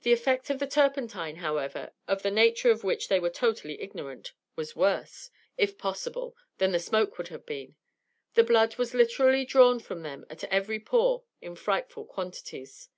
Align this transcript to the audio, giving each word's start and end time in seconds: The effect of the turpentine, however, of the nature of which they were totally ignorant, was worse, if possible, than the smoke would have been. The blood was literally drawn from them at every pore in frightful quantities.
The 0.00 0.12
effect 0.14 0.48
of 0.48 0.58
the 0.58 0.66
turpentine, 0.66 1.36
however, 1.36 1.92
of 2.08 2.22
the 2.22 2.30
nature 2.30 2.70
of 2.70 2.82
which 2.82 3.08
they 3.08 3.20
were 3.20 3.28
totally 3.28 3.78
ignorant, 3.82 4.32
was 4.56 4.74
worse, 4.74 5.28
if 5.58 5.76
possible, 5.76 6.34
than 6.56 6.72
the 6.72 6.78
smoke 6.78 7.18
would 7.18 7.28
have 7.28 7.44
been. 7.44 7.76
The 8.32 8.44
blood 8.44 8.76
was 8.76 8.94
literally 8.94 9.44
drawn 9.44 9.78
from 9.78 10.00
them 10.00 10.24
at 10.30 10.44
every 10.44 10.80
pore 10.80 11.24
in 11.42 11.56
frightful 11.56 12.06
quantities. 12.06 12.88